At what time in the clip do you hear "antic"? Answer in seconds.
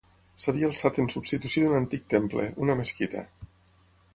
1.81-2.09